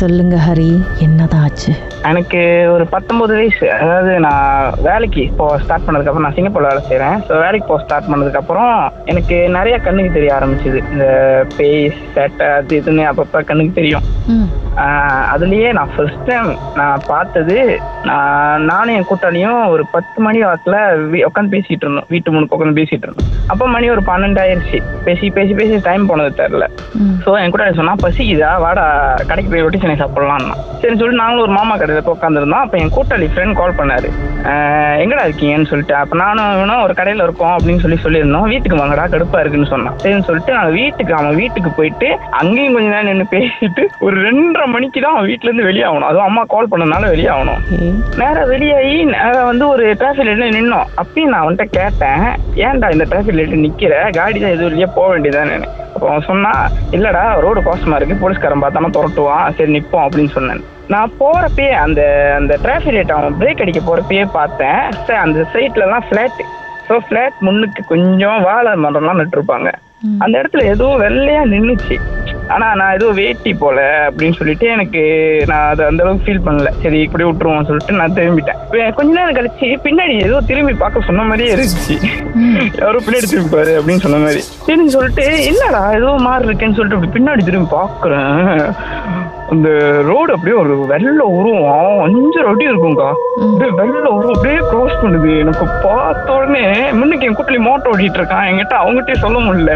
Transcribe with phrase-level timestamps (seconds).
[0.00, 0.70] சொல்லுங்க ஹரி.
[1.00, 1.72] என்னதான் ஆச்சு?
[2.10, 2.40] எனக்கு
[2.74, 3.66] ஒரு பத்தொன்பது வயசு.
[3.76, 4.50] அதாவது நான்
[4.82, 8.72] வேலைக்கு இப்போ ஸ்டார்ட் பண்ணதுக்கப்புறம் நான் சிங்கப்பூர்ல வேலை செய்கிறேன் ஸோ வேலைக்கு போக ஸ்டார்ட் பண்ணதுக்கப்புறம்
[9.06, 10.80] எனக்கு நிறைய கண்ணுக்கு தெரிய ஆரம்பிச்சுது.
[10.92, 11.06] இந்த
[11.56, 11.82] பேய்
[12.14, 14.06] சேட்டை அது இதுன்னு அப்பப்போ கண்ணுக்கு தெரியும்.
[15.34, 16.50] அதுலயே நான் ஃபர்ஸ்ட் டைம்
[16.80, 17.56] நான் பார்த்தது
[18.08, 20.76] நான் நானும் என் கூட்டாளியும் ஒரு பத்து மணி வாக்கில்
[21.28, 22.08] உட்காந்து பேசிட்டு இருந்தோம்.
[22.12, 23.28] வீட்டு முனுக்கு உட்காந்து பேசிட்டு இருந்தோம்.
[23.52, 24.78] அப்போ மணி ஒரு பன்னெண்டு ஆயிருச்சு.
[25.06, 26.66] பேசி பேசி பேசி டைம் போனது தெரில.
[27.24, 28.50] ஸோ என் கூட சொன்னா பசிக்குதா?
[28.64, 28.84] வாடா
[29.30, 30.56] கடைக்கு போய் ரொட்டி சனை சாப்பிடலாம்னா.
[30.80, 34.10] சரின்னு சொல்லிட்டு நாங்களும் ஒரு மாமா கடையில் போய் உட்காந்துருந்தோம் அப்போ என் கூட்டாளி ஃப்ரெண்ட் கால் பண்ணாரு.
[35.02, 35.94] எங்கடா இருக்கீங்கன்னு சொல்லிட்டு.
[36.02, 38.48] அப்போ நானும் இவனும் ஒரு கடையில் இருக்கோம் அப்படின்னு சொல்லி சொல்லியிருந்தோம்.
[38.52, 39.98] வீட்டுக்கு வாங்கடா கடுப்பா இருக்குன்னு சொன்னான்.
[40.04, 44.98] சரின்னு சொல்லிட்டு நாங்கள் வீட்டுக்கு அவன் வீட்டுக்கு போயிட்டு அங்கேயும் கொஞ்ச நேரம் நின்று பேசிட்டு ஒரு ரெண்டரை மணிக்கு
[45.04, 46.08] தான் அவன் வீட்டுல இருந்து வெளியே ஆகணும்.
[46.10, 47.60] அதுவும் அம்மா கால் பண்ணனால வெளியே ஆகணும்.
[47.74, 47.88] ஓகே
[48.20, 50.88] நேரா வெளியாகி நேரா வந்து ஒரு டிராஃபிக் லைட்ல நின்னோம்.
[51.02, 52.24] அப்பயும் நான் அவன்கிட்ட கேட்டேன்.
[52.68, 53.94] ஏன்டா இந்த டிராஃபிக் லைட்ல நிக்கிற?
[54.18, 55.58] காடி தான் எதுவும் இல்லையா போக வேண்டியதானே
[55.94, 56.52] அப்போ அவன் சொன்னா
[56.96, 58.22] இல்லடா ரோடு கோசமா இருக்கு.
[58.24, 60.62] போலீஸ்காரன் பார்த்தாம துரட்டுவான் சரி நிப்போம் அப்படின்னு சொன்னேன்.
[60.92, 62.00] நான் போறப்பயே அந்த
[62.38, 64.80] அந்த டிராஃபிக் லைட் அவன் பிரேக் அடிக்க போறப்பயே பார்த்தேன்.
[65.06, 66.40] சரி அந்த சைட்ல எல்லாம் ஃபிளாட்
[66.88, 69.70] ஸோ ஃபிளாட் முன்னுக்கு கொஞ்சம் வாழை மரம்லாம் நட்டுருப்பாங்க.
[70.24, 71.96] அந்த இடத்துல ஏதோ வெள்ளையா நின்னுச்சு.
[72.54, 75.02] ஆனா நான் ஏதோ வேட்டி போல அப்படின்னு சொல்லிட்டு எனக்கு
[75.50, 76.70] நான் அதை அந்த அளவுக்கு ஃபீல் பண்ணல.
[76.82, 78.92] சரி இப்படி விட்டுருவோம் சொல்லிட்டு நான் திரும்பிட்டேன்.
[78.98, 81.96] கொஞ்ச நேரம் கழிச்சு பின்னாடி ஏதோ திரும்பி பார்க்க சொன்ன மாதிரியே இருந்துச்சு.
[82.82, 84.42] யாரோ பின்னாடி திரும்பி பாரு அப்படின்னு சொன்ன மாதிரி.
[84.66, 88.64] சரின்னு சொல்லிட்டு என்னடா ஏதோ மாறி இருக்கேன்னு சொல்லிட்டு அப்படி பின்னாடி திரும்பி பார்க்கறேன்.
[89.52, 89.68] அந்த
[90.06, 92.00] ரோடு அப்படியே ஒரு வெள்ளை உருவம்.
[92.04, 93.08] அஞ்சு அடி இருக்கும்க்கா.
[93.44, 95.30] அப்படியே வெள்ளை உருவம் அப்படியே க்ராஸ் பண்ணுது.
[95.38, 98.44] எனக்கு பார்த்த உடனே முன்னுக்கு என் கூட்டலி மோட்டோ ஓடிட்டு இருக்கான்.
[98.50, 99.74] என்கிட்ட அவங்ககிட்டயே சொல்ல முடியல.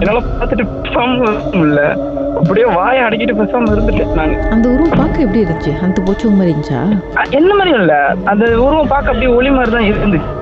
[0.00, 1.84] என்னால பார்த்துட்டு பேசாம முடியல.
[2.38, 5.72] அப்படியே வாயை அடக்கிட்டு பேசாம இருந்துட்டேன் நாங்க அந்த உருவம் பார்க்க எப்படி இருந்துச்சு?
[5.82, 6.82] அந்த போச்சு மாதிரி இருந்துச்சா?
[7.30, 7.94] என்ன மாதிரி இல்ல.
[8.24, 10.38] அந்த உருவம் பார்க்க அப்படியே ஒளி மாதிரி தான் இருந்துச்சு.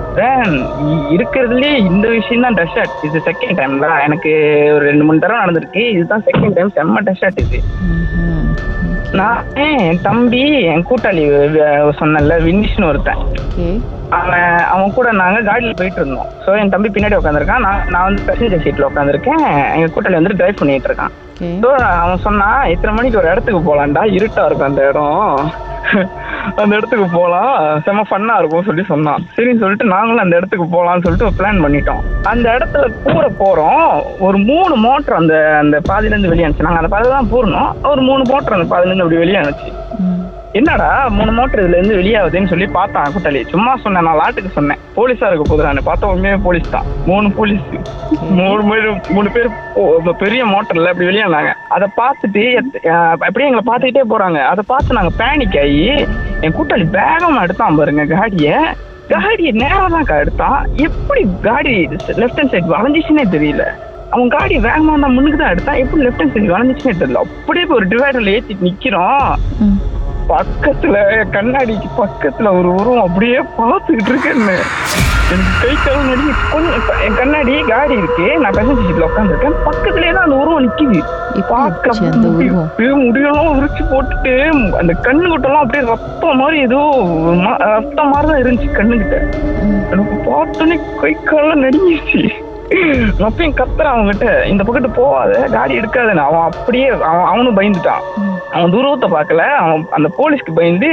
[1.15, 4.31] இருக்கிறதுலயே இந்த விஷயம் தான் டெஷர்ட் இது செகண்ட் டைம்ல எனக்கு
[4.75, 5.83] ஒரு ரெண்டு மூணு தடவை நடந்திருக்கு.
[5.91, 7.61] இதுதான் செகண்ட் டைம் செம்ம டெஷர்ட் இது.
[9.17, 11.23] நான் என் தம்பி என் கூட்டாளி
[12.01, 13.23] சொன்னேன்ல வினிஷ்னு ஒருத்தன்.
[14.19, 16.29] அவன் அவன் கூட நாங்க காடியில் போயிட்டு இருந்தோம்.
[16.45, 20.61] ஸோ என் தம்பி பின்னாடி உட்காந்துருக்கான் நான் நான் வந்து பேசஞ்சர் சீட்ல உட்காந்துருக்கேன் எங்க கூட்டாளி வந்து டிரைவ்
[20.61, 21.15] பண்ணிட்டு இருக்கான்.
[21.63, 21.71] ஸோ
[22.03, 24.05] அவன் சொன்னான் இத்தனை மணிக்கு ஒரு இடத்துக்கு போலாம்டா.
[24.19, 25.51] இருட்டா இருக்கும் அந்த இடம்.
[26.63, 29.25] அந்த இடத்துக்கு போகலாம் செம ஃபன்னா இருக்கும் சொல்லி சொன்னான்.
[29.37, 32.03] சரின்னு சொல்லிட்டு நாங்களும் அந்த இடத்துக்கு போகலாம்னு சொல்லிட்டு பிளான் பண்ணிட்டோம்.
[32.33, 33.91] அந்த இடத்துல கூற போறோம்.
[34.29, 38.25] ஒரு மூணு மோட்டர் அந்த அந்த பாதியிலேருந்து வெளியே அனுச்சு நாங்கள் அந்த பாதியில் தான் பூரணும் ஒரு மூணு
[38.33, 39.43] மோட்டர் அந்த பாதியில இருந்து அப்படி வெளியே
[40.59, 43.41] என்னடா மூணு மோட்டர் இதுல இருந்து வெளியாகுதுன்னு சொல்லி பார்த்தான் கூட்டாளி.
[43.53, 44.81] சும்மா சொன்னேன் நான் லாட்டுக்கு சொன்னேன்.
[44.97, 46.87] போலீஸா இருக்க போது நான் பார்த்த உண்மையே போலீஸ் தான்.
[47.09, 47.67] மூணு போலீஸ்.
[48.39, 49.49] மூணு பேர் மூணு பேர்
[50.23, 52.45] பெரிய மோட்டர்ல அப்படி வெளியானாங்க அதை பார்த்துட்டு
[53.27, 54.41] அப்படியே எங்களை பார்த்துக்கிட்டே போறாங்க.
[54.53, 55.85] அதை பார்த்து நாங்க பேனிக் ஆகி
[56.45, 58.57] என் கூட்டாளி வேகமா எடுத்தான் பாருங்க காடியை.
[59.13, 60.59] காடியை நேரம் தான் எடுத்தான்.
[60.87, 61.75] எப்படி காடி
[62.21, 63.65] லெஃப்ட் ஹேண்ட் சைடு வளைஞ்சிச்சுன்னே தெரியல.
[64.13, 65.81] அவன் காடி வேகமா தான் முன்னுக்கு தான் எடுத்தான்.
[65.85, 67.23] எப்படி லெஃப்ட் ஹேண்ட் சைடு வளைஞ்சிச்சுன்னே தெரியல.
[67.25, 69.31] அப்படியே ஒரு டிவைடர்ல ஏத்திட்டு நிக்கிறோம்
[70.33, 70.97] பக்கத்துல
[71.35, 74.57] கண்ணாடிக்கு பக்கத்துல ஒரு உருவம் அப்படியே பார்த்துக்கிட்டு இருக்கேன்னு.
[75.35, 78.27] எனக்கு கை கால் நடுங்கி கொஞ்சம் என் கண்ணாடி காடி இருக்கு.
[78.43, 81.01] நான் பேசஞ்சர் சீட்ல உட்காந்துருக்கேன் பக்கத்துலயே தான் அந்த உருவம் நிக்குது.
[83.03, 84.35] முடியெல்லாம் உரிச்சு போட்டுட்டு
[84.79, 86.81] அந்த கண்ணு கிட்டலாம் அப்படியே ரத்தம் மாதிரி ஏதோ
[87.75, 89.17] ரத்தம் மாதிரி தான் இருந்துச்சு கண்ணுகிட்ட
[89.91, 92.23] எனக்கு பார்த்தோன்னே கை கால்லாம் நடுங்கிடுச்சு
[93.27, 96.25] அப்பயும் கத்துறான் அவங்ககிட்ட இந்த பக்கத்து போகாத காடி எடுக்காதுன்னு.
[96.29, 98.03] அவன் அப்படியே அவன் அவனும் பயந்துட்டான்.
[98.57, 99.43] அவன் தூரத்தை பார்க்கல.
[99.63, 100.91] அவன் அந்த போலீஸ்க்கு பயந்து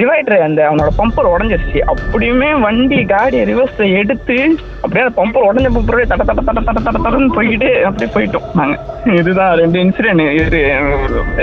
[0.00, 1.80] டிவைடர் அந்த அவனோட பம்பர் உடஞ்சிருச்சு.
[1.92, 4.36] அப்படியுமே வண்டி காடியை ரிவர்ஸை எடுத்து
[4.82, 9.18] அப்படியே அந்த பம்பர் உடஞ்ச பம்பரே தட தட தட தட தட தடன்னு போய்கிட்டு அப்படியே போயிட்டோம் நாங்கள்
[9.20, 10.60] இதுதான் ரெண்டு இன்சிடென்ட் இது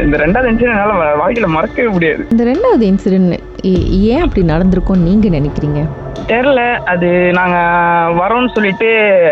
[0.06, 0.94] இந்த ரெண்டாவது இன்சிடென்ட்னால
[1.24, 2.24] வாழ்க்கையில் மறக்கவே முடியாது.
[2.36, 3.36] இந்த ரெண்டாவது இன்சிடென்ட்
[4.14, 5.82] ஏன் அப்படி நடந்திருக்கும்னு நீங்கள் நினைக்கிறீங்க?
[6.16, 6.62] தெரில.
[6.86, 7.58] அது நாங்க
[8.20, 8.90] வரோம்னு சொல்லிட்டு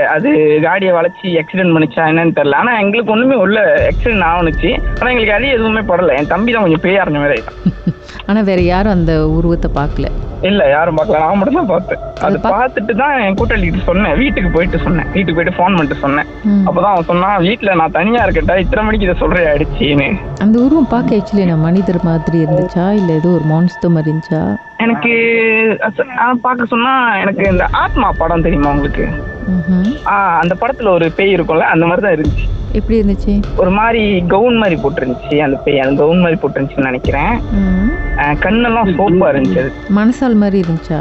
[0.07, 0.29] அது
[0.61, 3.59] காடியை வளைச்சி ஆக்சிடென்ட் பண்ணிச்சா என்னன்னு தெரியல ஆனா எங்களுக்கு ஒண்ணுமே உள்ள
[3.91, 4.71] ஆக்சிடென்ட் ஆகணுச்சு.
[4.99, 6.17] ஆனா எங்களுக்கு அது எதுவுமே படல.
[6.17, 7.59] என் தம்பி தான் கொஞ்சம் பேய் அறிஞ்ச மாதிரி ஆயிட்டான்.
[8.27, 10.07] ஆனா வேற யாரும் அந்த உருவத்தை பார்க்கல.
[10.49, 11.19] இல்ல யாரும் பார்க்கல.
[11.23, 12.01] நான் மட்டும் தான் பார்த்தேன்.
[12.27, 14.15] அது பார்த்துட்டு தான் என் கூட்டாளிகிட்ட சொன்னேன்.
[14.21, 15.09] வீட்டுக்கு போயிட்டு சொன்னேன்.
[15.15, 16.29] வீட்டுக்கு போயிட்டு ஃபோன் பண்ணிட்டு சொன்னேன்.
[16.67, 18.55] அப்பதான் அவன் சொன்னான் வீட்டுல நான் தனியா இருக்கட்டா?
[18.63, 20.07] இத்தனை மணிக்கு இதை சொல்றேன் அடிச்சின்னு?
[20.45, 22.85] அந்த உருவம் பார்க்க ஆக்சுவலி நான் மனிதர் மாதிரி இருந்துச்சா?
[22.99, 24.41] இல்ல ஏதோ ஒரு மான்ஸ்டர் மாதிரி இருந்துச்சா?
[24.85, 25.13] எனக்கு
[26.45, 26.93] பார்க்க சொன்னா
[27.23, 29.05] எனக்கு இந்த ஆத்மா படம் தெரியுமா உங்களுக்கு?
[30.41, 32.47] அந்த படத்துல ஒரு பேய் இருக்கும்ல அந்த மாதிரி தான் இருந்துச்சு.
[32.79, 33.33] எப்படி இருந்துச்சு?
[33.61, 34.01] ஒரு மாதிரி
[34.33, 35.37] கவுன் மாதிரி போட்டுருந்துச்சு.
[35.45, 37.33] அந்த பேய் அந்த கவுன் மாதிரி போட்டுருந்துச்சுன்னு நினைக்கிறேன்.
[38.43, 39.63] கண்ணெல்லாம் சோப்பா இருந்துச்சு.
[39.99, 40.99] மனசால் மாதிரி இருந்துச்சா?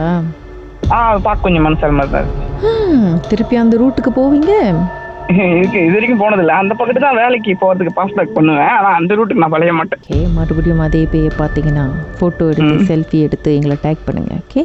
[0.94, 4.54] ஆ பார்க்க கொஞ்சம் மனசால் மாதிரி தான் திருப்பி அந்த ரூட்டுக்கு போவீங்க?
[5.34, 6.54] இதுக்கு இது வரைக்கும் போனதில்ல.
[6.62, 8.70] அந்த பக்கத்து தான் வேலைக்கு போறதுக்கு பாஸ் பேக் பண்ணுவேன்.
[8.76, 10.00] ஆனா அந்த ரூட்டுக்கு நான் பழைய மாட்டேன்.
[10.04, 11.84] ஓகே மறுபடியும் அதே பேயை பார்த்தீங்கன்னா
[12.18, 14.64] ஃபோட்டோ எடுத்து செல்ஃபி எடுத்து எங்களை டேக் பண்ணுங்க ஓகே?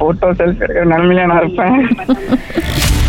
[0.00, 1.78] போட்டோ செல்ஃபி எடுக்கிற நிலைமையில நான் இருப்பேன்.